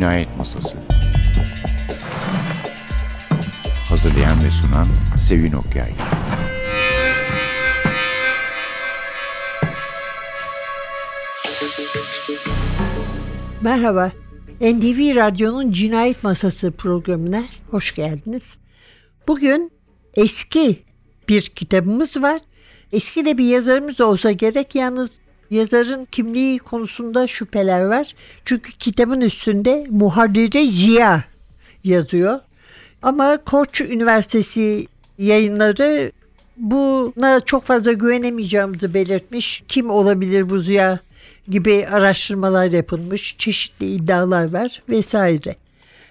Cinayet 0.00 0.36
Masası 0.36 0.78
Hazırlayan 3.88 4.44
ve 4.44 4.50
sunan 4.50 4.86
Sevin 5.28 5.52
Okyay 5.52 5.92
Merhaba, 13.60 14.12
NTV 14.60 15.16
Radyo'nun 15.16 15.72
Cinayet 15.72 16.24
Masası 16.24 16.72
programına 16.72 17.44
hoş 17.70 17.94
geldiniz. 17.94 18.56
Bugün 19.28 19.72
eski 20.14 20.82
bir 21.28 21.42
kitabımız 21.42 22.22
var. 22.22 22.40
Eski 22.92 23.24
de 23.24 23.38
bir 23.38 23.44
yazarımız 23.44 24.00
olsa 24.00 24.32
gerek 24.32 24.74
yalnız 24.74 25.10
yazarın 25.50 26.04
kimliği 26.04 26.58
konusunda 26.58 27.26
şüpheler 27.26 27.84
var. 27.84 28.14
Çünkü 28.44 28.72
kitabın 28.72 29.20
üstünde 29.20 29.86
Muharrire 29.90 30.66
Ziya 30.66 31.24
yazıyor. 31.84 32.40
Ama 33.02 33.38
Koç 33.44 33.80
Üniversitesi 33.80 34.86
yayınları 35.18 36.12
buna 36.56 37.40
çok 37.40 37.64
fazla 37.64 37.92
güvenemeyeceğimizi 37.92 38.94
belirtmiş. 38.94 39.62
Kim 39.68 39.90
olabilir 39.90 40.50
bu 40.50 40.58
Ziya 40.58 40.98
gibi 41.48 41.86
araştırmalar 41.86 42.72
yapılmış. 42.72 43.34
Çeşitli 43.38 43.86
iddialar 43.86 44.52
var 44.52 44.82
vesaire. 44.88 45.56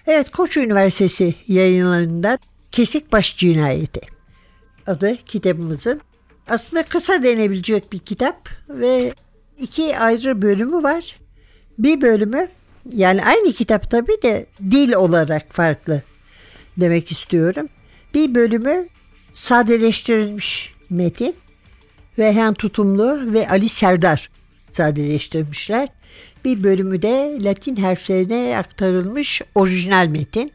Evet 0.06 0.30
Koç 0.30 0.56
Üniversitesi 0.56 1.34
yayınlarından 1.48 2.38
Kesikbaş 2.72 3.36
Cinayeti 3.36 4.00
adı 4.86 5.16
kitabımızın. 5.16 6.00
Aslında 6.48 6.82
kısa 6.82 7.22
denebilecek 7.22 7.92
bir 7.92 7.98
kitap 7.98 8.48
ve 8.68 9.14
iki 9.60 9.98
ayrı 9.98 10.42
bölümü 10.42 10.82
var. 10.82 11.20
Bir 11.78 12.00
bölümü 12.00 12.48
yani 12.94 13.24
aynı 13.24 13.52
kitap 13.52 13.90
tabii 13.90 14.22
de 14.22 14.46
dil 14.70 14.92
olarak 14.92 15.52
farklı 15.52 16.02
demek 16.76 17.12
istiyorum. 17.12 17.68
Bir 18.14 18.34
bölümü 18.34 18.88
sadeleştirilmiş 19.34 20.74
metin. 20.90 21.34
Reyhan 22.18 22.54
Tutumlu 22.54 23.32
ve 23.34 23.48
Ali 23.48 23.68
Serdar 23.68 24.30
sadeleştirmişler. 24.72 25.88
Bir 26.44 26.64
bölümü 26.64 27.02
de 27.02 27.38
Latin 27.40 27.76
harflerine 27.76 28.58
aktarılmış 28.58 29.42
orijinal 29.54 30.06
metin. 30.06 30.52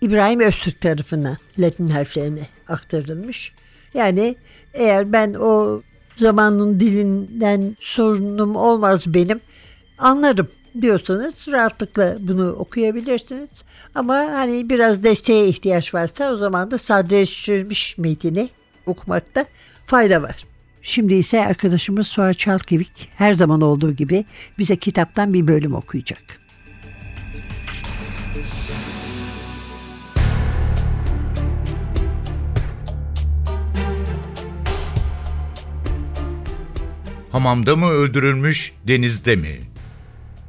İbrahim 0.00 0.40
Öztürk 0.40 0.80
tarafından 0.80 1.36
Latin 1.58 1.88
harflerine 1.88 2.46
aktarılmış. 2.68 3.52
Yani 3.94 4.36
eğer 4.74 5.12
ben 5.12 5.34
o 5.34 5.82
zamanın 6.18 6.80
dilinden 6.80 7.76
sorunum 7.80 8.56
olmaz 8.56 9.02
benim 9.06 9.40
anlarım 9.98 10.48
diyorsanız 10.80 11.34
rahatlıkla 11.48 12.16
bunu 12.20 12.52
okuyabilirsiniz. 12.52 13.50
Ama 13.94 14.14
hani 14.14 14.68
biraz 14.70 15.02
desteğe 15.02 15.48
ihtiyaç 15.48 15.94
varsa 15.94 16.32
o 16.32 16.36
zaman 16.36 16.70
da 16.70 16.78
sadeleştirilmiş 16.78 17.98
metini 17.98 18.48
okumakta 18.86 19.44
fayda 19.86 20.22
var. 20.22 20.44
Şimdi 20.82 21.14
ise 21.14 21.46
arkadaşımız 21.46 22.06
Suha 22.06 22.34
Çalkevik 22.34 23.08
her 23.14 23.34
zaman 23.34 23.60
olduğu 23.60 23.92
gibi 23.92 24.24
bize 24.58 24.76
kitaptan 24.76 25.34
bir 25.34 25.46
bölüm 25.46 25.74
okuyacak. 25.74 26.38
Hamamda 37.32 37.76
mı 37.76 37.88
öldürülmüş, 37.90 38.72
denizde 38.86 39.36
mi? 39.36 39.58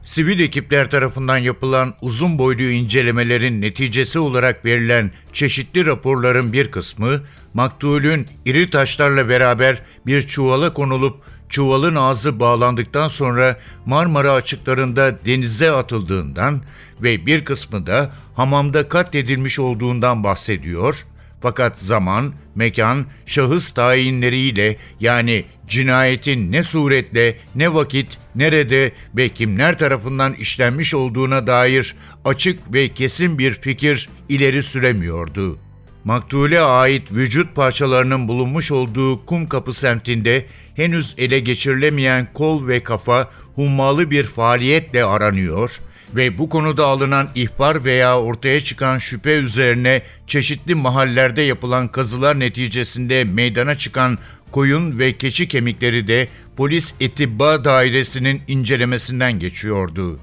Sivil 0.04 0.40
ekipler 0.40 0.90
tarafından 0.90 1.38
yapılan 1.38 1.94
uzun 2.02 2.38
boylu 2.38 2.62
incelemelerin 2.62 3.62
neticesi 3.62 4.20
olarak 4.20 4.66
verilen 4.66 5.12
çeşitli 5.34 5.86
raporların 5.86 6.54
bir 6.54 6.72
kısmı, 6.72 7.22
maktulün 7.54 8.28
iri 8.46 8.70
taşlarla 8.70 9.30
beraber 9.30 9.82
bir 10.06 10.28
çuvala 10.28 10.74
konulup 10.74 11.22
çuvalın 11.50 11.96
ağzı 11.96 12.40
bağlandıktan 12.40 13.08
sonra 13.08 13.60
Marmara 13.86 14.32
açıklarında 14.32 15.26
denize 15.26 15.72
atıldığından 15.72 16.62
ve 17.04 17.26
bir 17.26 17.46
kısmı 17.46 17.88
da 17.88 18.12
hamamda 18.36 18.90
katledilmiş 18.90 19.60
olduğundan 19.60 20.24
bahsediyor 20.24 21.06
fakat 21.42 21.80
zaman, 21.80 22.34
mekan, 22.56 23.06
şahıs 23.26 23.72
tayinleriyle 23.72 24.76
yani 25.00 25.46
cinayetin 25.68 26.52
ne 26.52 26.64
suretle, 26.64 27.38
ne 27.56 27.74
vakit, 27.74 28.18
nerede 28.36 28.92
ve 29.16 29.30
kimler 29.30 29.78
tarafından 29.78 30.34
işlenmiş 30.34 30.94
olduğuna 30.94 31.48
dair 31.48 31.96
açık 32.26 32.74
ve 32.74 32.88
kesin 32.88 33.40
bir 33.40 33.54
fikir 33.54 34.10
ileri 34.30 34.64
süremiyordu. 34.64 35.60
Maktule 36.04 36.62
ait 36.62 37.12
vücut 37.12 37.56
parçalarının 37.56 38.28
bulunmuş 38.28 38.72
olduğu 38.72 39.26
Kumkapı 39.26 39.74
semtinde 39.74 40.46
henüz 40.76 41.16
ele 41.18 41.40
geçirilemeyen 41.40 42.28
kol 42.34 42.68
ve 42.68 42.84
kafa 42.84 43.30
hummalı 43.56 44.12
bir 44.12 44.24
faaliyetle 44.24 45.06
aranıyor 45.06 45.80
ve 46.16 46.38
bu 46.38 46.50
konuda 46.50 46.86
alınan 46.86 47.30
ihbar 47.36 47.84
veya 47.84 48.20
ortaya 48.20 48.62
çıkan 48.62 48.98
şüphe 48.98 49.38
üzerine 49.38 50.02
çeşitli 50.28 50.76
mahallerde 50.76 51.42
yapılan 51.42 51.88
kazılar 51.88 52.40
neticesinde 52.40 53.24
meydana 53.24 53.76
çıkan 53.76 54.18
koyun 54.52 55.00
ve 55.00 55.18
keçi 55.18 55.48
kemikleri 55.48 56.08
de 56.08 56.28
polis 56.58 56.94
etibba 57.00 57.66
dairesinin 57.66 58.42
incelemesinden 58.48 59.40
geçiyordu. 59.40 60.20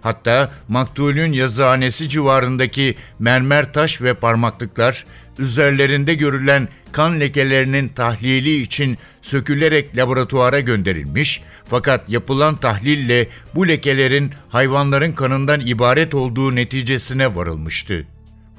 Hatta 0.00 0.52
maktulün 0.68 1.32
yazıhanesi 1.32 2.08
civarındaki 2.08 2.94
mermer 3.18 3.72
taş 3.72 4.02
ve 4.02 4.14
parmaklıklar 4.14 5.04
üzerlerinde 5.38 6.14
görülen 6.14 6.68
kan 6.92 7.20
lekelerinin 7.20 7.88
tahlili 7.88 8.62
için 8.62 8.98
sökülerek 9.22 9.96
laboratuvara 9.96 10.60
gönderilmiş 10.60 11.42
fakat 11.70 12.08
yapılan 12.10 12.56
tahlille 12.56 13.28
bu 13.54 13.68
lekelerin 13.68 14.32
hayvanların 14.48 15.12
kanından 15.12 15.60
ibaret 15.60 16.14
olduğu 16.14 16.54
neticesine 16.54 17.34
varılmıştı. 17.34 18.06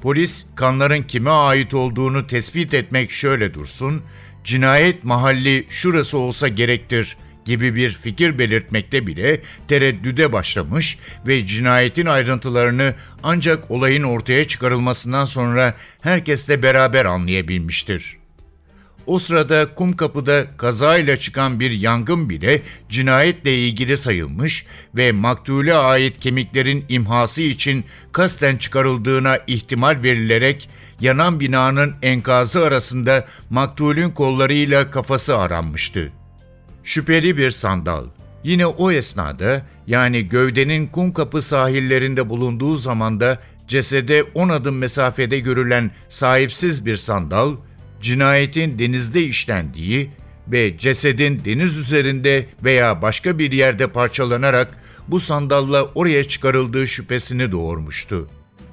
Polis 0.02 0.46
kanların 0.54 1.02
kime 1.02 1.30
ait 1.30 1.74
olduğunu 1.74 2.26
tespit 2.26 2.74
etmek 2.74 3.10
şöyle 3.10 3.54
dursun, 3.54 4.02
cinayet 4.44 5.04
mahalli 5.04 5.66
şurası 5.68 6.18
olsa 6.18 6.48
gerektir 6.48 7.16
gibi 7.44 7.74
bir 7.74 7.92
fikir 7.92 8.38
belirtmekte 8.38 9.06
bile 9.06 9.40
tereddüde 9.68 10.32
başlamış 10.32 10.98
ve 11.26 11.46
cinayetin 11.46 12.06
ayrıntılarını 12.06 12.94
ancak 13.22 13.70
olayın 13.70 14.02
ortaya 14.02 14.44
çıkarılmasından 14.44 15.24
sonra 15.24 15.74
herkesle 16.00 16.62
beraber 16.62 17.04
anlayabilmiştir. 17.04 18.20
O 19.06 19.18
sırada 19.18 19.74
Kumkapı'da 19.74 20.46
kazayla 20.56 21.16
çıkan 21.16 21.60
bir 21.60 21.70
yangın 21.70 22.30
bile 22.30 22.62
cinayetle 22.88 23.58
ilgili 23.58 23.96
sayılmış 23.96 24.66
ve 24.96 25.12
maktule 25.12 25.74
ait 25.74 26.18
kemiklerin 26.18 26.84
imhası 26.88 27.42
için 27.42 27.84
kasten 28.12 28.56
çıkarıldığına 28.56 29.38
ihtimal 29.46 30.02
verilerek 30.02 30.70
yanan 31.00 31.40
binanın 31.40 31.94
enkazı 32.02 32.64
arasında 32.64 33.26
maktulün 33.50 34.10
kollarıyla 34.10 34.90
kafası 34.90 35.38
aranmıştı. 35.38 36.12
Şüpheli 36.84 37.36
bir 37.36 37.50
sandal. 37.50 38.04
Yine 38.44 38.66
o 38.66 38.90
esnada 38.90 39.66
yani 39.86 40.28
gövdenin 40.28 40.86
Kumkapı 40.86 41.42
sahillerinde 41.42 42.28
bulunduğu 42.28 42.76
zamanda 42.76 43.38
cesede 43.68 44.22
10 44.22 44.48
adım 44.48 44.78
mesafede 44.78 45.38
görülen 45.38 45.90
sahipsiz 46.08 46.86
bir 46.86 46.96
sandal, 46.96 47.56
cinayetin 48.00 48.78
denizde 48.78 49.22
işlendiği 49.22 50.10
ve 50.48 50.78
cesedin 50.78 51.42
deniz 51.44 51.78
üzerinde 51.78 52.46
veya 52.64 53.02
başka 53.02 53.38
bir 53.38 53.52
yerde 53.52 53.86
parçalanarak 53.86 54.78
bu 55.08 55.20
sandalla 55.20 55.84
oraya 55.84 56.24
çıkarıldığı 56.24 56.88
şüphesini 56.88 57.52
doğurmuştu. 57.52 58.28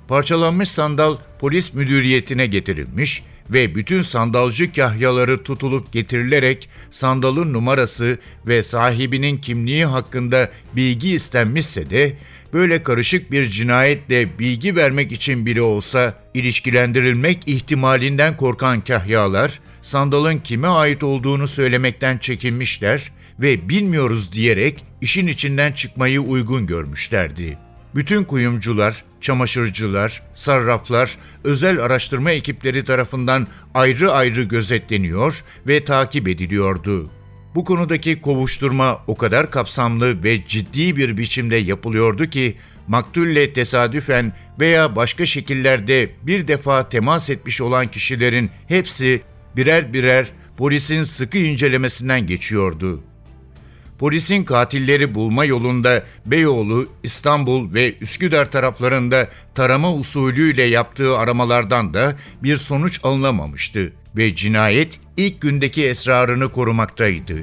Parçalanmış 0.07 0.69
sandal 0.69 1.17
polis 1.39 1.73
müdüriyetine 1.73 2.45
getirilmiş 2.45 3.23
ve 3.49 3.75
bütün 3.75 4.01
sandalcı 4.01 4.73
kahyaları 4.73 5.43
tutulup 5.43 5.91
getirilerek 5.91 6.69
sandalın 6.89 7.53
numarası 7.53 8.17
ve 8.47 8.63
sahibinin 8.63 9.37
kimliği 9.37 9.85
hakkında 9.85 10.51
bilgi 10.75 11.15
istenmişse 11.15 11.89
de 11.89 12.17
böyle 12.53 12.83
karışık 12.83 13.31
bir 13.31 13.49
cinayetle 13.49 14.39
bilgi 14.39 14.75
vermek 14.75 15.11
için 15.11 15.45
bile 15.45 15.61
olsa 15.61 16.23
ilişkilendirilmek 16.33 17.47
ihtimalinden 17.47 18.37
korkan 18.37 18.81
kahyalar 18.81 19.59
sandalın 19.81 20.37
kime 20.37 20.67
ait 20.67 21.03
olduğunu 21.03 21.47
söylemekten 21.47 22.17
çekinmişler 22.17 23.11
ve 23.39 23.69
bilmiyoruz 23.69 24.33
diyerek 24.33 24.83
işin 25.01 25.27
içinden 25.27 25.71
çıkmayı 25.71 26.21
uygun 26.21 26.67
görmüşlerdi. 26.67 27.57
Bütün 27.95 28.23
kuyumcular, 28.23 29.03
çamaşırcılar, 29.21 30.23
sarraflar, 30.33 31.17
özel 31.43 31.79
araştırma 31.79 32.31
ekipleri 32.31 32.83
tarafından 32.83 33.47
ayrı 33.73 34.11
ayrı 34.11 34.43
gözetleniyor 34.43 35.43
ve 35.67 35.83
takip 35.83 36.27
ediliyordu. 36.27 37.09
Bu 37.55 37.63
konudaki 37.63 38.21
kovuşturma 38.21 39.03
o 39.07 39.15
kadar 39.15 39.51
kapsamlı 39.51 40.23
ve 40.23 40.47
ciddi 40.47 40.95
bir 40.95 41.17
biçimde 41.17 41.55
yapılıyordu 41.55 42.25
ki 42.25 42.57
maktulle 42.87 43.53
tesadüfen 43.53 44.33
veya 44.59 44.95
başka 44.95 45.25
şekillerde 45.25 46.09
bir 46.23 46.47
defa 46.47 46.89
temas 46.89 47.29
etmiş 47.29 47.61
olan 47.61 47.87
kişilerin 47.87 48.49
hepsi 48.67 49.21
birer 49.55 49.93
birer 49.93 50.27
polisin 50.57 51.03
sıkı 51.03 51.37
incelemesinden 51.37 52.27
geçiyordu. 52.27 53.03
Polisin 53.99 54.43
katilleri 54.43 55.15
bulma 55.15 55.45
yolunda 55.45 56.03
Beyoğlu, 56.25 56.87
İstanbul 57.03 57.73
ve 57.73 57.97
Üsküdar 58.01 58.51
taraflarında 58.51 59.27
tarama 59.55 59.93
usulüyle 59.93 60.63
yaptığı 60.63 61.17
aramalardan 61.17 61.93
da 61.93 62.15
bir 62.43 62.57
sonuç 62.57 62.99
alınamamıştı 63.03 63.93
ve 64.17 64.35
cinayet 64.35 64.99
ilk 65.17 65.41
gündeki 65.41 65.87
esrarını 65.87 66.51
korumaktaydı. 66.51 67.35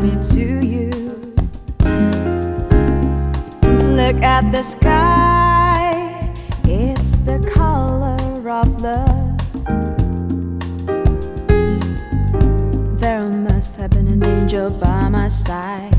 Me 0.00 0.10
to 0.34 0.64
you. 0.64 0.90
Look 3.94 4.22
at 4.22 4.50
the 4.50 4.62
sky, 4.62 6.32
it's 6.64 7.20
the 7.20 7.38
color 7.52 8.50
of 8.50 8.82
love. 8.82 9.38
There 12.98 13.28
must 13.28 13.76
have 13.76 13.90
been 13.90 14.08
an 14.08 14.24
angel 14.24 14.70
by 14.70 15.08
my 15.08 15.28
side. 15.28 15.94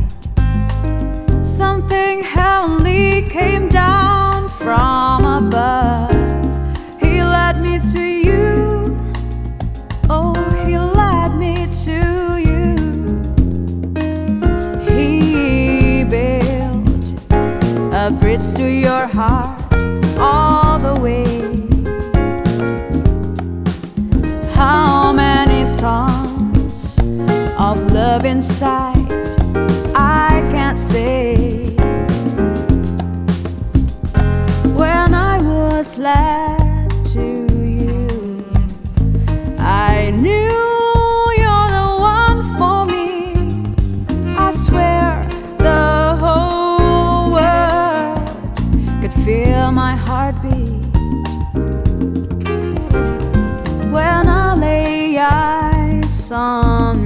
Something 1.41 2.23
heavenly 2.23 3.29
came 3.29 3.69
down 3.69 4.49
from 4.49 5.14
a 18.05 18.11
bridge 18.11 18.51
to 18.53 18.71
your 18.71 19.07
heart 19.07 19.59
all 20.19 20.77
the 20.77 20.93
way. 21.01 21.25
How 24.53 25.11
many 25.11 25.75
tons 25.75 26.99
of 27.57 27.91
love 27.91 28.25
inside? 28.25 28.94
some 56.07 57.04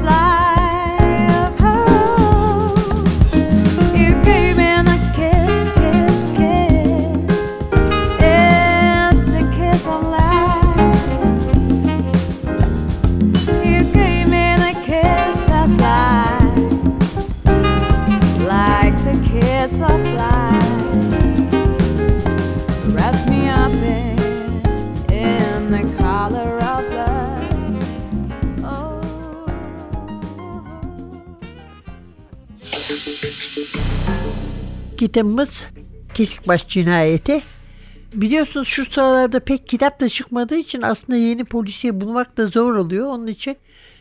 Fly. 0.00 0.21
Kitabımız 35.12 35.64
Kesikbaş 36.14 36.68
Cinayeti. 36.68 37.42
Biliyorsunuz 38.14 38.68
şu 38.68 38.84
sıralarda 38.84 39.40
pek 39.40 39.68
kitap 39.68 40.00
da 40.00 40.08
çıkmadığı 40.08 40.56
için 40.56 40.82
aslında 40.82 41.16
yeni 41.18 41.44
polisiye 41.44 42.00
bulmak 42.00 42.36
da 42.36 42.46
zor 42.46 42.74
oluyor. 42.74 43.06
Onun 43.06 43.26
için 43.26 43.56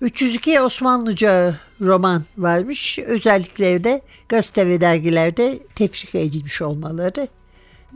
302 0.00 0.60
Osmanlıca 0.60 1.60
roman 1.80 2.24
varmış. 2.38 2.98
Özellikle 2.98 3.84
de 3.84 4.02
gazete 4.28 4.66
ve 4.66 4.80
dergilerde 4.80 5.58
tefrika 5.74 6.18
edilmiş 6.18 6.62
olmaları 6.62 7.28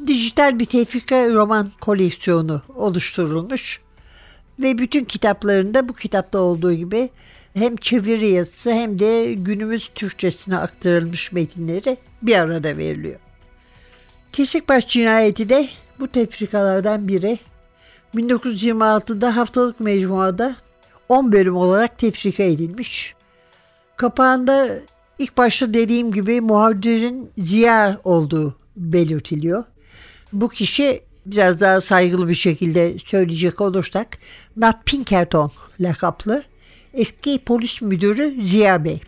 dijital 0.06 0.58
bir 0.58 0.64
tefrika 0.64 1.30
roman 1.30 1.70
koleksiyonu 1.80 2.62
oluşturulmuş. 2.75 3.80
Ve 4.58 4.78
bütün 4.78 5.04
kitaplarında 5.04 5.88
bu 5.88 5.92
kitapta 5.92 6.38
olduğu 6.38 6.73
gibi 6.73 7.11
hem 7.54 7.76
çeviri 7.76 8.26
yazısı 8.26 8.70
hem 8.70 8.99
de 8.99 9.34
günümüz 9.34 9.90
Türkçesine 9.94 10.56
aktarılmış 10.56 11.32
metinleri 11.32 11.96
bir 12.23 12.37
arada 12.37 12.76
veriliyor. 12.76 13.20
Kesikbaş 14.32 14.88
cinayeti 14.88 15.49
de 15.49 15.68
bu 16.00 16.08
tefrikalardan 16.08 17.08
biri. 17.08 17.38
1926'da 18.14 19.37
haftalık 19.37 19.80
mecmuada 19.80 20.56
10 21.08 21.32
bölüm 21.32 21.56
olarak 21.56 21.99
tefrika 21.99 22.42
edilmiş. 22.42 23.14
Kapağında 23.96 24.68
ilk 25.18 25.37
başta 25.37 25.75
dediğim 25.75 26.12
gibi 26.12 26.40
muhacirin 26.40 27.30
Ziya 27.38 28.00
olduğu 28.04 28.56
belirtiliyor. 28.76 29.64
Bu 30.32 30.49
kişi 30.49 31.02
biraz 31.26 31.61
daha 31.61 31.80
saygılı 31.80 32.28
bir 32.28 32.34
şekilde 32.34 32.99
söyleyecek 33.06 33.61
olursak 33.61 34.18
Nat 34.56 34.87
Pinkerton 34.87 35.52
lakaplı 35.80 36.42
eski 36.94 37.38
polis 37.38 37.82
müdürü 37.82 38.46
Ziya 38.46 38.84
Bey. 38.84 39.00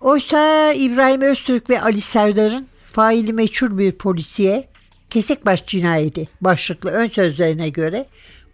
Oysa 0.00 0.72
İbrahim 0.72 1.20
Öztürk 1.20 1.70
ve 1.70 1.80
Ali 1.82 2.00
Serdar'ın 2.00 2.66
faili 2.84 3.32
meçhul 3.32 3.78
bir 3.78 3.92
polisiye 3.92 4.68
Kesekbaş 5.10 5.66
cinayeti 5.66 6.28
başlıklı 6.40 6.90
ön 6.90 7.08
sözlerine 7.08 7.68
göre 7.68 8.06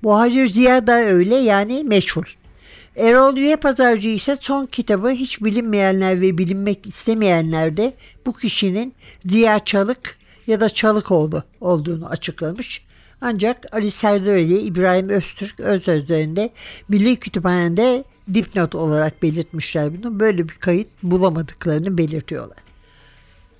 Muhacir 0.02 0.48
Ziya 0.48 0.86
da 0.86 0.92
öyle 0.92 1.36
yani 1.36 1.84
meçhul. 1.84 2.24
Erol 2.96 3.36
Üye 3.36 3.56
Pazarcı 3.56 4.08
ise 4.08 4.38
son 4.40 4.66
kitabı 4.66 5.10
hiç 5.10 5.42
bilinmeyenler 5.42 6.20
ve 6.20 6.38
bilinmek 6.38 6.86
istemeyenler 6.86 7.76
de 7.76 7.92
bu 8.26 8.32
kişinin 8.32 8.94
Ziya 9.26 9.58
Çalık 9.58 10.16
ya 10.46 10.60
da 10.60 10.68
Çalıkoğlu 10.68 11.42
olduğunu 11.60 12.08
açıklamış. 12.08 12.84
Ancak 13.20 13.66
Ali 13.72 13.90
Serdar 13.90 14.36
ile 14.36 14.60
İbrahim 14.60 15.08
Öztürk 15.08 15.60
ön 15.60 15.80
sözlerinde 15.80 16.50
Milli 16.88 17.16
Kütüphane'de 17.16 18.04
dipnot 18.34 18.74
olarak 18.74 19.22
belirtmişler 19.22 19.98
bunu. 19.98 20.20
Böyle 20.20 20.48
bir 20.48 20.54
kayıt 20.54 20.88
bulamadıklarını 21.02 21.98
belirtiyorlar. 21.98 22.58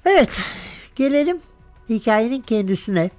Evet 0.05 0.39
gelelim 0.97 1.41
hikayenin 1.89 2.41
kendisine. 2.41 3.11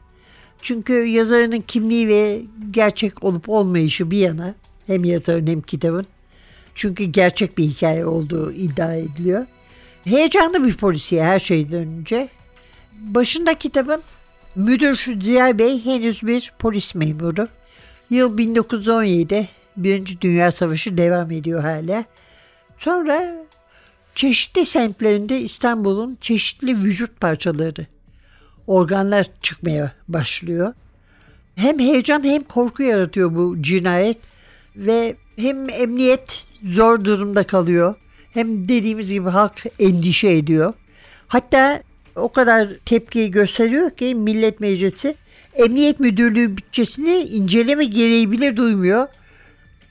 Çünkü 0.61 0.93
yazarının 0.93 1.61
kimliği 1.61 2.07
ve 2.07 2.41
gerçek 2.71 3.23
olup 3.23 3.49
olmayışı 3.49 4.11
bir 4.11 4.17
yana 4.17 4.55
hem 4.87 5.03
yazarın 5.03 5.47
hem 5.47 5.61
kitabın. 5.61 6.05
Çünkü 6.75 7.03
gerçek 7.03 7.57
bir 7.57 7.63
hikaye 7.63 8.05
olduğu 8.05 8.51
iddia 8.51 8.93
ediliyor. 8.93 9.45
Heyecanlı 10.03 10.67
bir 10.67 10.77
polisiye 10.77 11.23
her 11.23 11.39
şeyden 11.39 11.87
önce. 11.87 12.29
Başında 12.93 13.53
kitabın 13.53 14.01
müdür 14.55 15.07
Ziya 15.21 15.59
Bey 15.59 15.85
henüz 15.85 16.23
bir 16.23 16.53
polis 16.59 16.95
memuru. 16.95 17.47
Yıl 18.09 18.37
1917. 18.37 19.49
Birinci 19.77 20.21
Dünya 20.21 20.51
Savaşı 20.51 20.97
devam 20.97 21.31
ediyor 21.31 21.61
hala. 21.61 22.05
Sonra 22.79 23.35
çeşitli 24.15 24.65
semtlerinde 24.65 25.39
İstanbul'un 25.39 26.17
çeşitli 26.21 26.77
vücut 26.77 27.19
parçaları, 27.19 27.85
organlar 28.67 29.27
çıkmaya 29.41 29.91
başlıyor. 30.07 30.73
Hem 31.55 31.79
heyecan 31.79 32.23
hem 32.23 32.43
korku 32.43 32.83
yaratıyor 32.83 33.35
bu 33.35 33.61
cinayet 33.61 34.17
ve 34.75 35.15
hem 35.35 35.69
emniyet 35.69 36.47
zor 36.63 37.05
durumda 37.05 37.43
kalıyor. 37.43 37.95
Hem 38.33 38.67
dediğimiz 38.67 39.07
gibi 39.07 39.29
halk 39.29 39.63
endişe 39.79 40.27
ediyor. 40.27 40.73
Hatta 41.27 41.83
o 42.15 42.31
kadar 42.31 42.69
tepki 42.85 43.31
gösteriyor 43.31 43.91
ki 43.91 44.15
Millet 44.15 44.59
Meclisi 44.59 45.15
Emniyet 45.55 45.99
Müdürlüğü 45.99 46.57
bütçesini 46.57 47.17
inceleme 47.17 47.85
gereği 47.85 48.31
bile 48.31 48.57
duymuyor. 48.57 49.07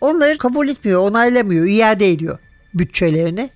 Onları 0.00 0.38
kabul 0.38 0.68
etmiyor, 0.68 1.00
onaylamıyor, 1.00 1.66
iade 1.66 2.10
ediyor 2.10 2.38
bütçelerini. 2.74 3.50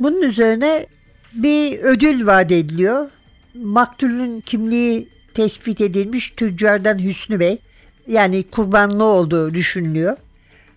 Bunun 0.00 0.22
üzerine 0.22 0.86
bir 1.32 1.78
ödül 1.78 2.26
vaat 2.26 2.52
ediliyor. 2.52 3.10
Maktulün 3.54 4.40
kimliği 4.40 5.08
tespit 5.34 5.80
edilmiş 5.80 6.32
tüccardan 6.36 6.98
Hüsnü 6.98 7.40
Bey. 7.40 7.58
Yani 8.08 8.44
kurbanlı 8.50 9.04
olduğu 9.04 9.54
düşünülüyor. 9.54 10.16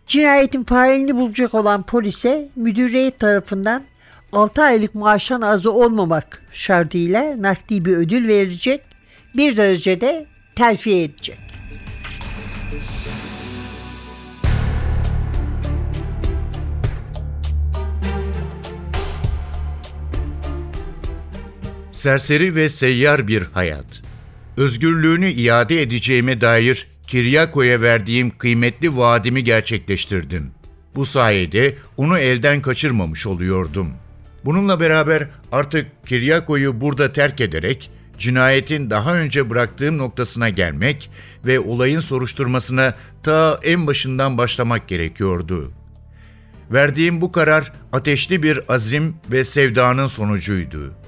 Cinayetin 0.07 0.63
failini 0.63 1.15
bulacak 1.15 1.53
olan 1.53 1.83
polise 1.83 2.49
müdüriyet 2.55 3.19
tarafından 3.19 3.83
6 4.31 4.63
aylık 4.63 4.95
maaştan 4.95 5.41
azı 5.41 5.71
olmamak 5.71 6.43
şartıyla 6.53 7.41
nakdi 7.41 7.85
bir 7.85 7.97
ödül 7.97 8.27
verilecek. 8.27 8.81
Bir 9.35 9.57
derecede 9.57 10.25
terfi 10.55 10.95
edecek. 10.95 11.39
Serseri 21.97 22.55
ve 22.55 22.69
seyyar 22.69 23.27
bir 23.27 23.41
hayat. 23.41 24.01
Özgürlüğünü 24.57 25.29
iade 25.29 25.81
edeceğime 25.81 26.41
dair 26.41 26.87
Kiryako'ya 27.07 27.81
verdiğim 27.81 28.37
kıymetli 28.37 28.97
vaadimi 28.97 29.43
gerçekleştirdim. 29.43 30.51
Bu 30.95 31.05
sayede 31.05 31.75
onu 31.97 32.17
elden 32.17 32.61
kaçırmamış 32.61 33.27
oluyordum. 33.27 33.93
Bununla 34.45 34.79
beraber 34.79 35.29
artık 35.51 36.07
Kiryako'yu 36.07 36.81
burada 36.81 37.13
terk 37.13 37.41
ederek 37.41 37.91
cinayetin 38.17 38.89
daha 38.89 39.15
önce 39.15 39.49
bıraktığım 39.49 39.97
noktasına 39.97 40.49
gelmek 40.49 41.09
ve 41.45 41.59
olayın 41.59 41.99
soruşturmasına 41.99 42.95
ta 43.23 43.59
en 43.63 43.87
başından 43.87 44.37
başlamak 44.37 44.87
gerekiyordu. 44.87 45.71
Verdiğim 46.71 47.21
bu 47.21 47.31
karar 47.31 47.73
ateşli 47.93 48.43
bir 48.43 48.59
azim 48.69 49.15
ve 49.31 49.43
sevdanın 49.43 50.07
sonucuydu. 50.07 51.06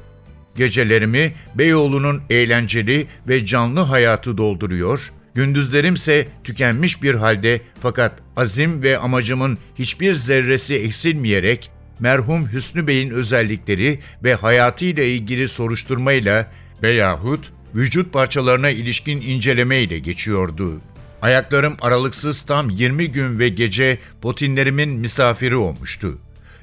Gecelerimi 0.60 1.34
Beyoğlu'nun 1.56 2.22
eğlenceli 2.30 3.08
ve 3.28 3.46
canlı 3.46 3.80
hayatı 3.80 4.38
dolduruyor, 4.38 5.12
gündüzlerimse 5.34 6.28
tükenmiş 6.44 7.04
bir 7.04 7.16
halde 7.16 7.62
fakat 7.82 8.20
azim 8.38 8.84
ve 8.84 8.98
amacımın 8.98 9.58
hiçbir 9.76 10.14
zerresi 10.14 10.76
eksilmeyerek 10.76 11.72
merhum 12.00 12.52
Hüsnü 12.52 12.88
Bey'in 12.88 13.10
özellikleri 13.10 14.00
ve 14.24 14.36
hayatıyla 14.36 15.04
ilgili 15.04 15.50
soruşturmayla 15.50 16.52
veyahut 16.84 17.52
vücut 17.76 18.14
parçalarına 18.14 18.70
ilişkin 18.70 19.22
incelemeyle 19.22 20.00
geçiyordu. 20.00 20.82
Ayaklarım 21.22 21.78
aralıksız 21.82 22.42
tam 22.42 22.70
20 22.70 23.12
gün 23.12 23.40
ve 23.40 23.50
gece 23.50 23.98
potinlerimin 24.22 24.90
misafiri 24.90 25.56
olmuştu. 25.56 26.18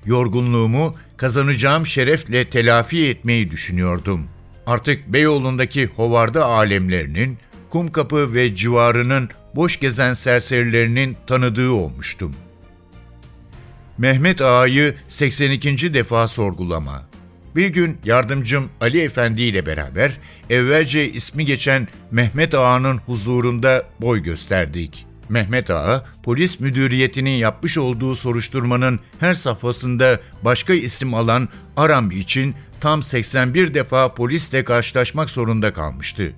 Yorgunluğumu 0.07 0.95
kazanacağım 1.17 1.87
şerefle 1.87 2.51
telafi 2.51 3.07
etmeyi 3.07 3.51
düşünüyordum. 3.51 4.29
Artık 4.67 5.07
Beyoğlu'ndaki 5.13 5.87
hovarda 5.87 6.45
alemlerinin, 6.45 7.39
Kumkapı 7.71 8.35
ve 8.35 8.57
civarının 8.57 9.29
boş 9.55 9.81
gezen 9.81 10.15
serserilerinin 10.15 11.17
tanıdığı 11.27 11.71
olmuştum. 11.71 12.35
Mehmet 13.99 14.41
Ağa'yı 14.41 14.95
82. 15.09 15.95
defa 15.95 16.29
sorgulama. 16.29 17.09
Bir 17.57 17.69
gün 17.69 17.99
yardımcım 18.05 18.69
Ali 18.81 19.01
Efendi 19.01 19.43
ile 19.43 19.67
beraber 19.67 20.19
evvelce 20.51 21.13
ismi 21.13 21.47
geçen 21.47 21.89
Mehmet 22.11 22.55
Ağa'nın 22.55 22.99
huzurunda 23.07 23.83
boy 24.01 24.23
gösterdik. 24.23 25.06
Mehmet 25.29 25.71
Ağa, 25.71 26.05
polis 26.23 26.61
müdüriyetinin 26.61 27.37
yapmış 27.37 27.79
olduğu 27.79 28.15
soruşturmanın 28.15 29.01
her 29.21 29.35
safhasında 29.35 30.21
başka 30.43 30.75
isim 30.75 31.15
alan 31.15 31.49
Aram 31.77 32.11
için 32.11 32.55
tam 32.81 33.03
81 33.03 33.75
defa 33.75 34.15
polisle 34.15 34.65
karşılaşmak 34.65 35.31
zorunda 35.31 35.73
kalmıştı. 35.73 36.33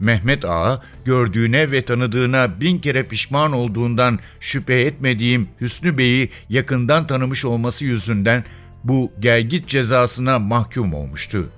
Mehmet 0.00 0.44
Ağa, 0.44 0.82
gördüğüne 1.04 1.70
ve 1.70 1.82
tanıdığına 1.82 2.60
bin 2.60 2.78
kere 2.78 3.02
pişman 3.02 3.52
olduğundan 3.52 4.18
şüphe 4.40 4.80
etmediğim 4.80 5.48
Hüsnü 5.60 5.98
Bey'i 5.98 6.30
yakından 6.48 7.06
tanımış 7.06 7.44
olması 7.44 7.84
yüzünden 7.84 8.44
bu 8.84 9.12
gelgit 9.20 9.68
cezasına 9.68 10.38
mahkum 10.38 10.94
olmuştu. 10.94 11.48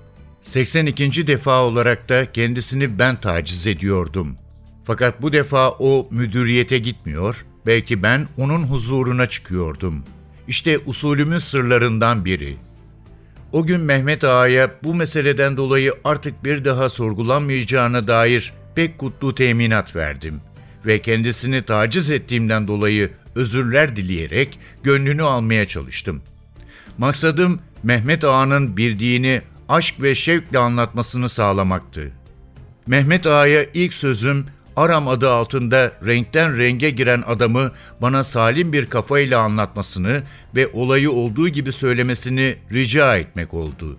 82. 0.41 1.27
defa 1.27 1.63
olarak 1.63 2.09
da 2.09 2.31
kendisini 2.31 2.99
ben 2.99 3.21
taciz 3.21 3.67
ediyordum. 3.67 4.37
Fakat 4.85 5.21
bu 5.21 5.33
defa 5.33 5.69
o 5.69 6.07
müdüriyete 6.11 6.77
gitmiyor, 6.77 7.45
belki 7.65 8.03
ben 8.03 8.27
onun 8.37 8.63
huzuruna 8.63 9.25
çıkıyordum. 9.25 10.03
İşte 10.47 10.79
usulümün 10.85 11.37
sırlarından 11.37 12.25
biri. 12.25 12.57
O 13.51 13.65
gün 13.65 13.81
Mehmet 13.81 14.23
Ağa'ya 14.23 14.71
bu 14.83 14.95
meseleden 14.95 15.57
dolayı 15.57 15.93
artık 16.03 16.43
bir 16.43 16.65
daha 16.65 16.89
sorgulanmayacağına 16.89 18.07
dair 18.07 18.53
pek 18.75 18.97
kutlu 18.97 19.35
teminat 19.35 19.95
verdim 19.95 20.41
ve 20.85 21.01
kendisini 21.01 21.61
taciz 21.61 22.11
ettiğimden 22.11 22.67
dolayı 22.67 23.11
özürler 23.35 23.95
dileyerek 23.95 24.59
gönlünü 24.83 25.23
almaya 25.23 25.67
çalıştım. 25.67 26.21
Maksadım 26.97 27.59
Mehmet 27.83 28.23
Ağa'nın 28.23 28.77
bildiğini 28.77 29.41
aşk 29.69 30.01
ve 30.01 30.15
şevkle 30.15 30.59
anlatmasını 30.59 31.29
sağlamaktı. 31.29 32.11
Mehmet 32.87 33.25
Ağa'ya 33.25 33.65
ilk 33.73 33.93
sözüm 33.93 34.45
Aram 34.75 35.07
adı 35.07 35.29
altında 35.29 35.91
renkten 36.05 36.57
renge 36.57 36.89
giren 36.89 37.23
adamı 37.27 37.71
bana 38.01 38.23
salim 38.23 38.73
bir 38.73 38.85
kafayla 38.85 39.39
anlatmasını 39.39 40.23
ve 40.55 40.67
olayı 40.67 41.11
olduğu 41.11 41.49
gibi 41.49 41.71
söylemesini 41.71 42.55
rica 42.71 43.17
etmek 43.17 43.53
oldu. 43.53 43.97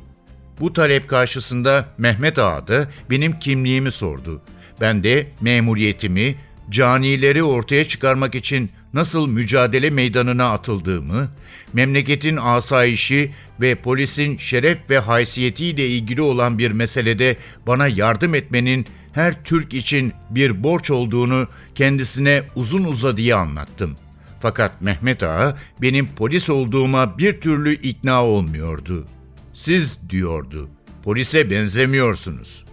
Bu 0.61 0.73
talep 0.73 1.09
karşısında 1.09 1.87
Mehmet 1.99 2.39
Ağa 2.39 2.69
da 2.69 2.89
benim 3.11 3.39
kimliğimi 3.39 3.91
sordu. 3.91 4.43
Ben 4.81 5.05
de 5.05 5.27
memuriyetimi, 5.41 6.37
canileri 6.71 7.43
ortaya 7.43 7.85
çıkarmak 7.85 8.35
için 8.35 8.71
nasıl 8.95 9.29
mücadele 9.29 9.91
meydanına 9.91 10.53
atıldığımı, 10.53 11.29
memleketin 11.73 12.37
asayişi 12.37 13.33
ve 13.61 13.75
polisin 13.75 14.37
şeref 14.37 14.79
ve 14.91 14.99
haysiyetiyle 14.99 15.89
ilgili 15.89 16.23
olan 16.23 16.59
bir 16.59 16.71
meselede 16.71 17.37
bana 17.67 17.89
yardım 17.89 18.35
etmenin 18.35 18.87
her 19.17 19.45
Türk 19.45 19.75
için 19.75 20.13
bir 20.31 20.63
borç 20.63 20.91
olduğunu 20.91 21.49
kendisine 21.75 22.43
uzun 22.55 22.85
uzadıya 22.85 23.37
anlattım. 23.39 23.97
Fakat 24.41 24.83
Mehmet 24.83 25.23
Ağa 25.23 25.59
benim 25.83 26.09
polis 26.09 26.51
olduğuma 26.51 27.19
bir 27.19 27.41
türlü 27.41 27.75
ikna 27.75 28.25
olmuyordu. 28.25 29.07
Siz 29.53 29.99
diyordu, 30.11 30.69
polise 31.05 31.51
benzemiyorsunuz. 31.51 32.65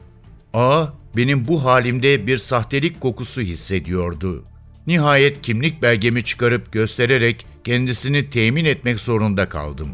A, 0.54 0.88
benim 1.18 1.48
bu 1.48 1.66
halimde 1.66 2.28
bir 2.28 2.38
sahtelik 2.38 3.02
kokusu 3.02 3.42
hissediyordu. 3.42 4.44
Nihayet 4.88 5.42
kimlik 5.42 5.82
belgemi 5.82 6.24
çıkarıp 6.24 6.72
göstererek 6.72 7.46
kendisini 7.64 8.30
temin 8.30 8.66
etmek 8.66 9.00
zorunda 9.00 9.50
kaldım. 9.50 9.90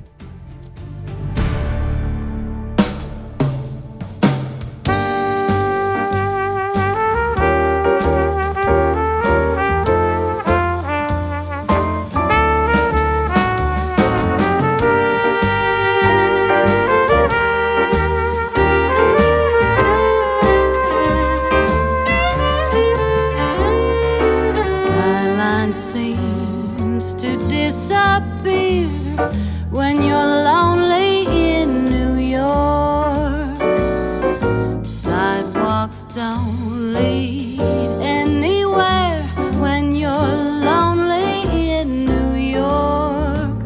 Don't 36.29 36.93
lead 36.93 37.59
anywhere 38.03 39.23
when 39.63 39.95
you're 39.95 40.33
lonely 40.69 41.71
in 41.79 42.05
New 42.05 42.35
York. 42.35 43.57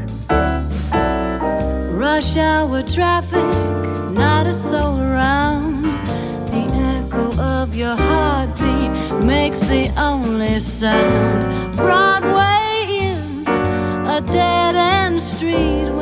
Rush 1.91 2.37
hour 2.37 2.81
traffic, 2.83 3.49
not 4.13 4.47
a 4.47 4.53
soul 4.53 4.97
around. 5.01 5.83
The 6.51 6.63
echo 6.95 7.37
of 7.37 7.75
your 7.75 7.97
heartbeat 7.97 8.91
makes 9.25 9.59
the 9.59 9.91
only 9.97 10.57
sound. 10.59 11.75
Broadway 11.75 12.85
is 13.09 13.45
a 14.07 14.21
dead 14.21 14.75
end 14.77 15.21
street 15.21 15.92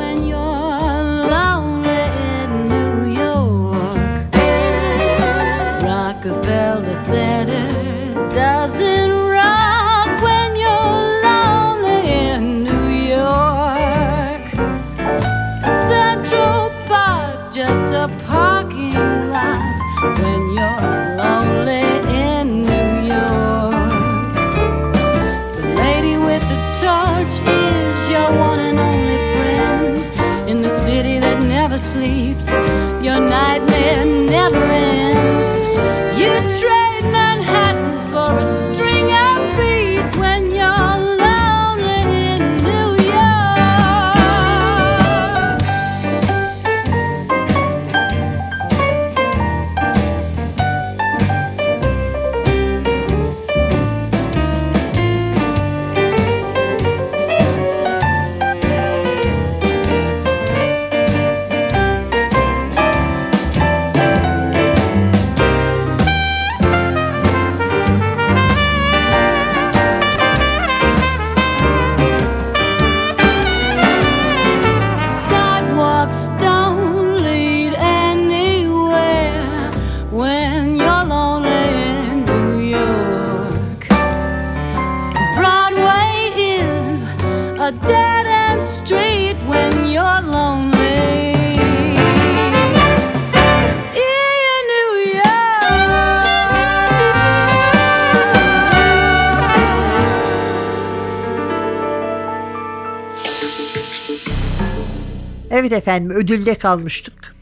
Evet 105.72 105.82
efendim 105.82 106.10
ödülde 106.10 106.54
kalmıştık. 106.54 107.34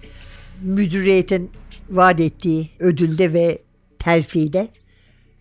Müdüriyetin 0.63 1.51
vaat 1.91 2.21
ettiği 2.21 2.71
ödülde 2.79 3.33
ve 3.33 3.59
terfide. 3.99 4.69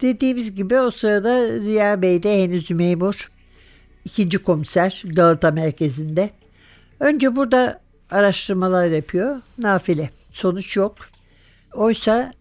Dediğimiz 0.02 0.56
gibi 0.56 0.80
o 0.80 0.92
sırada 0.92 1.60
Ziya 1.60 2.02
Bey 2.02 2.24
de 2.24 2.44
henüz 2.44 2.72
memur. 2.72 3.32
ikinci 4.06 4.38
komiser 4.38 5.04
Galata 5.06 5.52
merkezinde. 5.52 6.30
Önce 7.00 7.36
burada 7.36 7.82
araştırmalar 8.12 8.88
yapıyor. 8.88 9.42
Nafile. 9.58 10.10
Sonuç 10.32 10.78
yok. 10.78 10.96
Oysa 11.74 12.34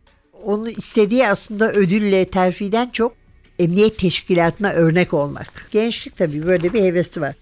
onun 0.44 0.66
istediği 0.66 1.26
aslında 1.26 1.72
ödülle 1.72 2.24
terfiden 2.24 2.88
çok 2.88 3.14
emniyet 3.58 3.98
teşkilatına 3.98 4.70
örnek 4.70 5.14
olmak. 5.14 5.68
Gençlik 5.70 6.16
tabii 6.16 6.46
böyle 6.46 6.72
bir 6.72 6.82
hevesi 6.82 7.20
var. 7.20 7.34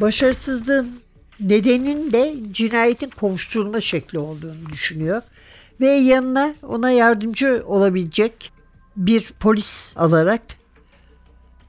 Başarısızlığın 0.00 1.05
nedenin 1.40 2.12
de 2.12 2.34
cinayetin 2.52 3.10
kovuşturulma 3.10 3.80
şekli 3.80 4.18
olduğunu 4.18 4.70
düşünüyor. 4.72 5.22
Ve 5.80 5.86
yanına 5.86 6.54
ona 6.62 6.90
yardımcı 6.90 7.62
olabilecek 7.66 8.52
bir 8.96 9.32
polis 9.40 9.92
alarak 9.96 10.42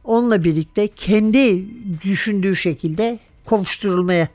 onunla 0.04 0.44
birlikte 0.44 0.88
kendi 0.88 1.66
düşündüğü 2.02 2.56
şekilde 2.56 3.20
kovuşturulmaya 3.46 4.28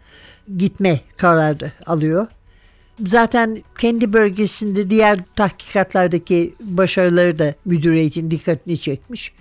gitme 0.59 1.01
kararı 1.17 1.73
alıyor. 1.87 2.27
Zaten 3.07 3.63
kendi 3.79 4.13
bölgesinde 4.13 4.91
diğer 4.91 5.21
tahkikatlardaki 5.37 6.55
başarıları 6.61 7.39
da 7.39 7.55
müdüriyetin 7.65 8.31
dikkatini 8.31 8.79
çekmiş. 8.79 9.33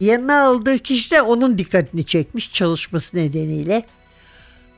Yanına 0.00 0.42
aldığı 0.44 0.78
kişi 0.78 1.10
de 1.10 1.22
onun 1.22 1.58
dikkatini 1.58 2.04
çekmiş 2.04 2.52
çalışması 2.52 3.16
nedeniyle. 3.16 3.86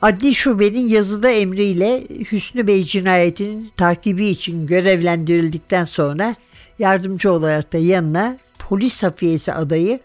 Adli 0.01 0.33
şubenin 0.33 0.87
yazıda 0.87 1.29
emriyle 1.31 2.03
Hüsnü 2.31 2.67
Bey 2.67 2.83
cinayetinin 2.83 3.69
takibi 3.77 4.27
için 4.27 4.67
görevlendirildikten 4.67 5.83
sonra 5.83 6.35
yardımcı 6.79 7.31
olarak 7.31 7.73
da 7.73 7.77
yanına 7.77 8.37
polis 8.59 9.03
hafiyesi 9.03 9.53
adayı 9.53 9.99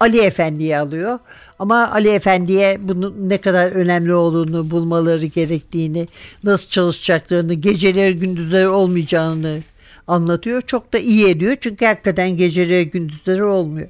Ali 0.00 0.20
Efendi'yi 0.20 0.76
alıyor. 0.76 1.18
Ama 1.58 1.90
Ali 1.90 2.08
Efendi'ye 2.08 2.78
bunun 2.80 3.28
ne 3.28 3.38
kadar 3.38 3.72
önemli 3.72 4.14
olduğunu, 4.14 4.70
bulmaları 4.70 5.26
gerektiğini, 5.26 6.08
nasıl 6.44 6.68
çalışacaklarını, 6.68 7.54
geceleri 7.54 8.16
gündüzleri 8.16 8.68
olmayacağını 8.68 9.58
anlatıyor. 10.06 10.62
Çok 10.62 10.92
da 10.92 10.98
iyi 10.98 11.28
ediyor 11.28 11.56
çünkü 11.60 11.86
hakikaten 11.86 12.36
geceleri 12.36 12.90
gündüzleri 12.90 13.44
olmuyor. 13.44 13.88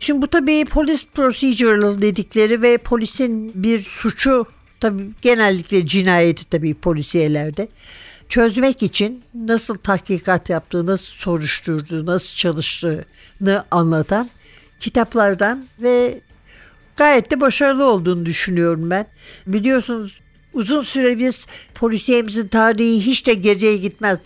Şimdi 0.00 0.22
bu 0.22 0.26
tabii 0.26 0.64
polis 0.64 1.06
procedural 1.14 2.02
dedikleri 2.02 2.62
ve 2.62 2.78
polisin 2.78 3.52
bir 3.54 3.82
suçu 3.82 4.46
tabii 4.80 5.10
genellikle 5.22 5.86
cinayeti 5.86 6.50
tabii 6.50 6.74
polisiyelerde 6.74 7.68
çözmek 8.28 8.82
için 8.82 9.22
nasıl 9.34 9.78
tahkikat 9.78 10.50
yaptığı, 10.50 10.86
nasıl 10.86 11.06
soruşturduğu, 11.06 12.06
nasıl 12.06 12.36
çalıştığını 12.36 13.64
anlatan 13.70 14.30
kitaplardan 14.80 15.64
ve 15.82 16.20
gayet 16.96 17.30
de 17.30 17.40
başarılı 17.40 17.84
olduğunu 17.84 18.26
düşünüyorum 18.26 18.90
ben. 18.90 19.06
Biliyorsunuz 19.46 20.20
uzun 20.52 20.82
süre 20.82 21.18
biz 21.18 21.46
polisiyemizin 21.74 22.48
tarihi 22.48 23.06
hiç 23.06 23.26
de 23.26 23.34
geriye 23.34 23.76
gitmez. 23.76 24.18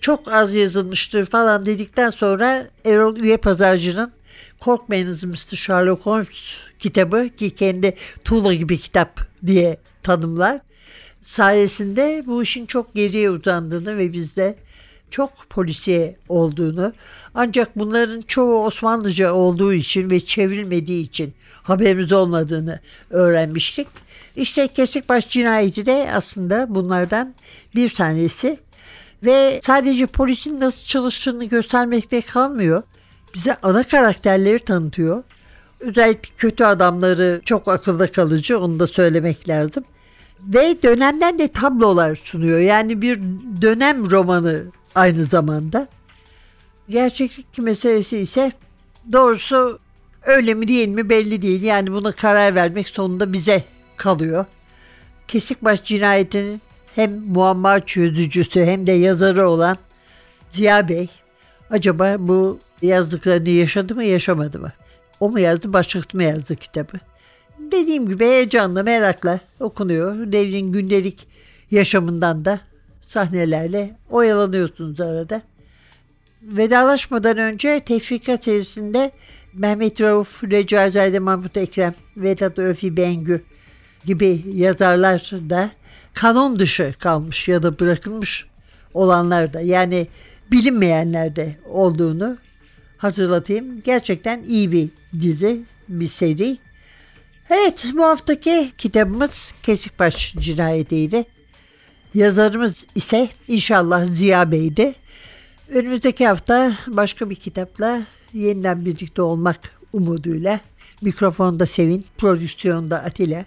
Çok 0.00 0.32
az 0.32 0.54
yazılmıştır 0.54 1.26
falan 1.26 1.66
dedikten 1.66 2.10
sonra 2.10 2.68
Erol 2.84 3.16
Üye 3.16 3.36
Pazarcı'nın 3.36 4.12
Korkmayınız 4.60 5.24
Mr. 5.24 5.56
Sherlock 5.56 6.06
Holmes 6.06 6.66
kitabı 6.78 7.28
ki 7.38 7.54
kendi 7.54 7.94
tuğla 8.24 8.54
gibi 8.54 8.78
kitap 8.78 9.20
diye 9.46 9.76
tanımlar. 10.04 10.60
Sayesinde 11.22 12.22
bu 12.26 12.42
işin 12.42 12.66
çok 12.66 12.94
geriye 12.94 13.30
uzandığını 13.30 13.98
ve 13.98 14.12
bizde 14.12 14.56
çok 15.10 15.30
polisiye 15.50 16.16
olduğunu 16.28 16.92
ancak 17.34 17.78
bunların 17.78 18.20
çoğu 18.20 18.64
Osmanlıca 18.64 19.32
olduğu 19.32 19.72
için 19.72 20.10
ve 20.10 20.20
çevrilmediği 20.20 21.04
için 21.04 21.34
haberimiz 21.62 22.12
olmadığını 22.12 22.80
öğrenmiştik. 23.10 23.88
İşte 24.36 24.68
Kesikbaş 24.68 25.28
cinayeti 25.28 25.86
de 25.86 26.10
aslında 26.14 26.66
bunlardan 26.74 27.34
bir 27.74 27.90
tanesi 27.90 28.58
ve 29.24 29.60
sadece 29.64 30.06
polisin 30.06 30.60
nasıl 30.60 30.84
çalıştığını 30.84 31.44
göstermekte 31.44 32.20
kalmıyor. 32.20 32.82
Bize 33.34 33.56
ana 33.62 33.82
karakterleri 33.82 34.58
tanıtıyor. 34.58 35.22
Özellikle 35.80 36.30
kötü 36.36 36.64
adamları 36.64 37.40
çok 37.44 37.68
akılda 37.68 38.12
kalıcı 38.12 38.58
onu 38.58 38.80
da 38.80 38.86
söylemek 38.86 39.48
lazım. 39.48 39.84
Ve 40.40 40.82
dönemden 40.82 41.38
de 41.38 41.48
tablolar 41.48 42.16
sunuyor. 42.16 42.58
Yani 42.58 43.02
bir 43.02 43.20
dönem 43.62 44.10
romanı 44.10 44.64
aynı 44.94 45.24
zamanda. 45.24 45.88
Gerçeklik 46.88 47.58
meselesi 47.58 48.18
ise 48.18 48.52
doğrusu 49.12 49.78
öyle 50.22 50.54
mi 50.54 50.68
değil 50.68 50.88
mi 50.88 51.08
belli 51.08 51.42
değil. 51.42 51.62
Yani 51.62 51.92
buna 51.92 52.12
karar 52.12 52.54
vermek 52.54 52.88
sonunda 52.88 53.32
bize 53.32 53.64
kalıyor. 53.96 54.44
Kesikbaş 55.28 55.84
cinayetinin 55.84 56.60
hem 56.94 57.12
muamma 57.12 57.86
çözücüsü 57.86 58.64
hem 58.64 58.86
de 58.86 58.92
yazarı 58.92 59.48
olan 59.48 59.76
Ziya 60.50 60.88
Bey 60.88 61.08
acaba 61.70 62.16
bu 62.18 62.58
yazdıklarını 62.82 63.48
yaşadı 63.48 63.94
mı 63.94 64.04
yaşamadı 64.04 64.58
mı? 64.58 64.72
O 65.20 65.30
mu 65.30 65.40
yazdı 65.40 65.72
başkası 65.72 66.06
mı 66.12 66.22
yazdı 66.22 66.56
kitabı? 66.56 66.98
Dediğim 67.72 68.08
gibi 68.08 68.24
heyecanla 68.24 68.82
merakla 68.82 69.40
okunuyor. 69.60 70.32
Devrin 70.32 70.72
gündelik 70.72 71.26
yaşamından 71.70 72.44
da 72.44 72.60
sahnelerle 73.00 73.96
oyalanıyorsunuz 74.10 75.00
arada. 75.00 75.42
Vedalaşmadan 76.42 77.38
önce 77.38 77.80
Tefrikat 77.80 78.44
serisinde 78.44 79.12
Mehmet 79.54 80.00
Rauf, 80.00 80.44
Recaizade 80.44 81.18
Mahmut 81.18 81.56
Ekrem, 81.56 81.94
Vedat 82.16 82.58
Öfi 82.58 82.96
Bengü 82.96 83.44
gibi 84.04 84.40
yazarlar 84.54 85.30
da 85.50 85.70
kanon 86.14 86.58
dışı 86.58 86.94
kalmış 86.98 87.48
ya 87.48 87.62
da 87.62 87.78
bırakılmış 87.78 88.46
olanlar 88.94 89.52
da 89.52 89.60
yani 89.60 90.06
bilinmeyenler 90.52 91.36
de 91.36 91.56
olduğunu 91.68 92.36
hatırlatayım. 92.98 93.82
Gerçekten 93.84 94.42
iyi 94.42 94.72
bir 94.72 94.88
dizi, 95.20 95.60
bir 95.88 96.06
seri. 96.06 96.58
Evet 97.50 97.86
bu 97.94 98.04
haftaki 98.04 98.72
kitabımız 98.78 99.52
Kesikbaş 99.62 100.34
cinayetiydi. 100.38 101.24
Yazarımız 102.14 102.74
ise 102.94 103.28
inşallah 103.48 104.06
Ziya 104.06 104.50
Bey'di. 104.50 104.94
Önümüzdeki 105.68 106.26
hafta 106.26 106.72
başka 106.86 107.30
bir 107.30 107.34
kitapla 107.34 108.02
yeniden 108.32 108.84
birlikte 108.84 109.22
olmak 109.22 109.58
umuduyla. 109.92 110.60
Mikrofonda 111.00 111.66
Sevin, 111.66 112.04
prodüksiyonda 112.18 113.02
Atilla. 113.02 113.44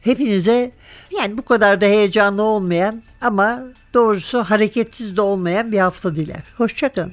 Hepinize 0.00 0.72
yani 1.18 1.38
bu 1.38 1.44
kadar 1.44 1.80
da 1.80 1.86
heyecanlı 1.86 2.42
olmayan 2.42 3.02
ama 3.20 3.62
doğrusu 3.94 4.38
hareketsiz 4.38 5.16
de 5.16 5.20
olmayan 5.20 5.72
bir 5.72 5.78
hafta 5.78 6.16
diler. 6.16 6.42
Hoşçakalın. 6.56 7.12